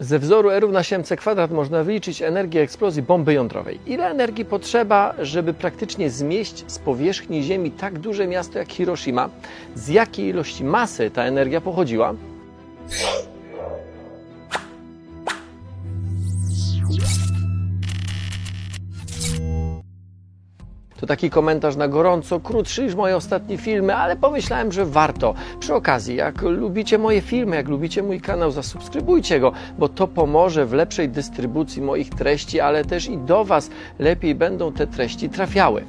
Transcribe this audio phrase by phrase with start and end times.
[0.00, 3.78] Ze wzoru R równa się mc kwadrat można wyliczyć energię eksplozji bomby jądrowej.
[3.86, 9.28] Ile energii potrzeba, żeby praktycznie zmieść z powierzchni Ziemi tak duże miasto jak Hiroshima?
[9.74, 12.14] Z jakiej ilości masy ta energia pochodziła?
[21.00, 25.34] To taki komentarz na gorąco, krótszy niż moje ostatnie filmy, ale pomyślałem, że warto.
[25.60, 30.66] Przy okazji, jak lubicie moje filmy, jak lubicie mój kanał, zasubskrybujcie go, bo to pomoże
[30.66, 35.84] w lepszej dystrybucji moich treści, ale też i do Was lepiej będą te treści trafiały.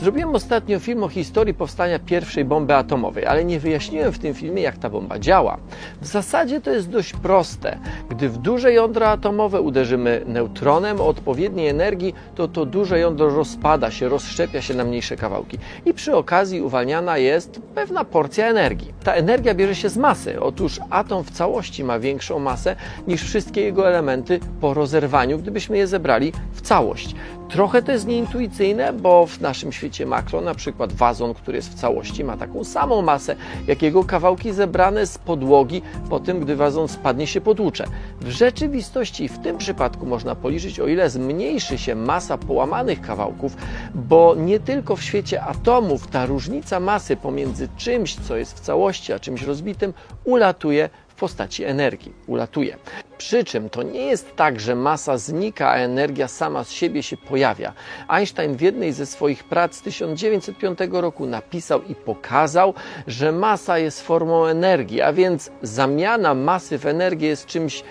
[0.00, 4.62] Zrobiłem ostatnio film o historii powstania pierwszej bomby atomowej, ale nie wyjaśniłem w tym filmie,
[4.62, 5.58] jak ta bomba działa.
[6.00, 7.78] W zasadzie to jest dość proste.
[8.10, 13.90] Gdy w duże jądro atomowe uderzymy neutronem o odpowiedniej energii, to to duże jądro rozpada
[13.90, 18.92] się, rozszczepia się na mniejsze kawałki i przy okazji uwalniana jest pewna porcja energii.
[19.04, 20.40] Ta energia bierze się z masy.
[20.40, 22.76] Otóż atom w całości ma większą masę
[23.08, 27.14] niż wszystkie jego elementy po rozerwaniu, gdybyśmy je zebrali w całość.
[27.48, 31.74] Trochę to jest nieintuicyjne, bo w naszym świecie makro, na przykład wazon, który jest w
[31.74, 33.36] całości, ma taką samą masę,
[33.66, 37.84] jak jego kawałki zebrane z podłogi po tym, gdy wazon spadnie się potłucze.
[38.20, 43.56] W rzeczywistości w tym przypadku można policzyć, o ile zmniejszy się masa połamanych kawałków,
[43.94, 49.12] bo nie tylko w świecie atomów ta różnica masy pomiędzy czymś, co jest w całości,
[49.12, 49.92] a czymś rozbitym,
[50.24, 52.12] ulatuje w postaci energii.
[52.26, 52.76] Ulatuje.
[53.18, 57.16] Przy czym to nie jest tak, że masa znika, a energia sama z siebie się
[57.16, 57.72] pojawia.
[58.08, 62.74] Einstein w jednej ze swoich prac z 1905 roku napisał i pokazał,
[63.06, 67.82] że masa jest formą energii, a więc zamiana masy w energię jest czymś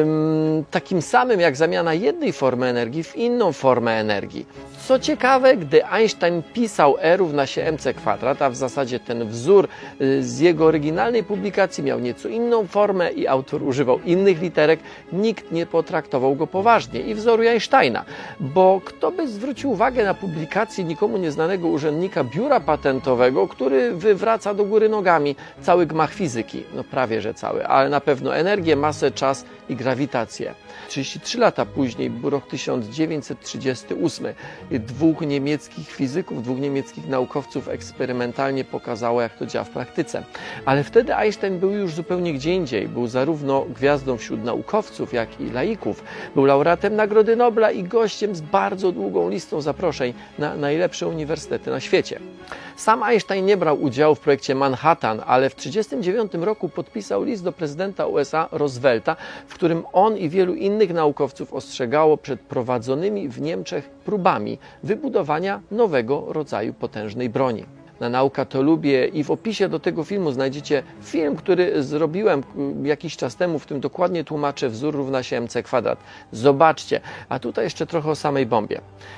[0.00, 4.46] ym, takim samym jak zamiana jednej formy energii w inną formę energii.
[4.86, 9.68] Co ciekawe, gdy Einstein pisał E równa się mc kwadrat, a w zasadzie ten wzór
[10.00, 14.38] y, z jego oryginalnej publikacji miał nieco inną formę i autor używał innych
[15.12, 18.04] nikt nie potraktował go poważnie i wzoru Einsteina,
[18.40, 24.64] bo kto by zwrócił uwagę na publikację nikomu nieznanego urzędnika biura patentowego, który wywraca do
[24.64, 29.44] góry nogami cały gmach fizyki, no prawie że cały, ale na pewno energię, masę, czas
[29.68, 30.54] i grawitację.
[30.88, 34.26] 33 lata później, był rok 1938,
[34.70, 40.22] dwóch niemieckich fizyków, dwóch niemieckich naukowców eksperymentalnie pokazało, jak to działa w praktyce.
[40.64, 42.88] Ale wtedy Einstein był już zupełnie gdzie indziej.
[42.88, 44.55] Był zarówno gwiazdą wśród naukowców,
[45.12, 46.04] jak i laików.
[46.34, 51.80] Był laureatem Nagrody Nobla i gościem z bardzo długą listą zaproszeń na najlepsze uniwersytety na
[51.80, 52.20] świecie.
[52.76, 57.52] Sam Einstein nie brał udziału w projekcie Manhattan, ale w 1939 roku podpisał list do
[57.52, 63.90] prezydenta USA Roosevelta, w którym on i wielu innych naukowców ostrzegało przed prowadzonymi w Niemczech
[63.90, 70.04] próbami wybudowania nowego rodzaju potężnej broni na Nauka to lubię i w opisie do tego
[70.04, 72.42] filmu znajdziecie film, który zrobiłem
[72.82, 75.98] jakiś czas temu, w tym dokładnie tłumaczę wzór równa się mc kwadrat.
[76.32, 78.76] Zobaczcie, a tutaj jeszcze trochę o samej bombie.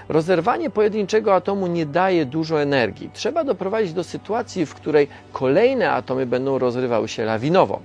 [0.08, 3.10] Rozerwanie pojedynczego atomu nie daje dużo energii.
[3.12, 7.80] Trzeba doprowadzić do sytuacji, w której kolejne atomy będą rozrywały się lawinowo.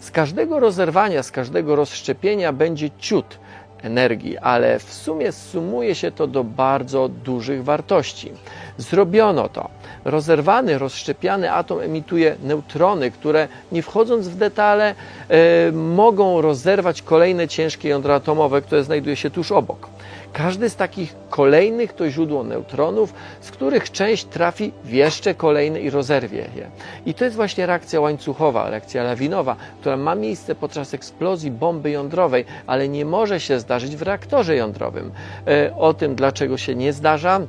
[0.00, 3.38] Z każdego rozerwania, z każdego rozszczepienia będzie ciut
[3.82, 8.32] energii, ale w sumie sumuje się to do bardzo dużych wartości.
[8.78, 9.70] Zrobiono to.
[10.04, 14.94] Rozerwany, rozszczepiany atom emituje neutrony, które nie wchodząc w detale,
[15.28, 19.88] e, mogą rozerwać kolejne ciężkie jądra atomowe, które znajduje się tuż obok.
[20.32, 25.90] Każdy z takich kolejnych to źródło neutronów, z których część trafi w jeszcze kolejne i
[25.90, 26.70] rozerwie je.
[27.06, 32.44] I to jest właśnie reakcja łańcuchowa, reakcja lawinowa, która ma miejsce podczas eksplozji bomby jądrowej,
[32.66, 35.10] ale nie może się zdarzyć w reaktorze jądrowym.
[35.46, 37.40] E, o tym, dlaczego się nie zdarza,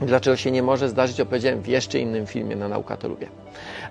[0.00, 3.28] Dlaczego się nie może zdarzyć, opowiedziałem w jeszcze innym filmie na Nauka to lubię.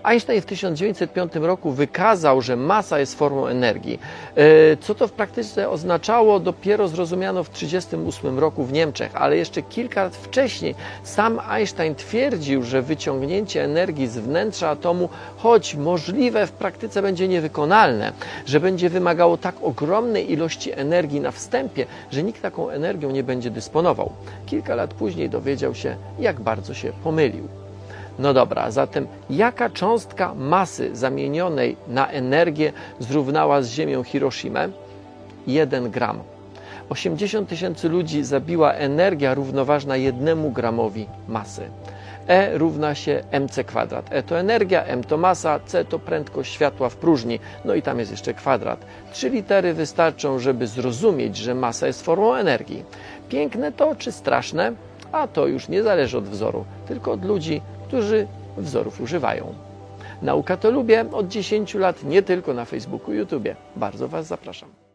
[0.03, 3.99] Einstein w 1905 roku wykazał, że masa jest formą energii.
[4.35, 9.61] E, co to w praktyce oznaczało, dopiero zrozumiano w 1938 roku w Niemczech, ale jeszcze
[9.61, 16.51] kilka lat wcześniej sam Einstein twierdził, że wyciągnięcie energii z wnętrza atomu, choć możliwe w
[16.51, 18.11] praktyce będzie niewykonalne,
[18.45, 23.49] że będzie wymagało tak ogromnej ilości energii na wstępie, że nikt taką energią nie będzie
[23.51, 24.11] dysponował.
[24.45, 27.66] Kilka lat później dowiedział się, jak bardzo się pomylił.
[28.19, 34.59] No dobra, zatem jaka cząstka masy zamienionej na energię zrównała z Ziemią Hiroshima?
[35.47, 36.19] 1 gram.
[36.89, 41.69] 80 tysięcy ludzi zabiła energia równoważna jednemu gramowi masy.
[42.27, 44.05] E równa się mc kwadrat.
[44.09, 47.99] E to energia, m to masa, c to prędkość światła w próżni, no i tam
[47.99, 48.85] jest jeszcze kwadrat.
[49.11, 52.83] Trzy litery wystarczą, żeby zrozumieć, że masa jest formą energii.
[53.29, 54.71] Piękne to czy straszne?
[55.11, 59.53] A to już nie zależy od wzoru, tylko od ludzi, którzy wzorów używają.
[60.21, 63.47] Nauka to lubię od 10 lat, nie tylko na Facebooku i YouTube.
[63.75, 64.86] Bardzo Was zapraszam.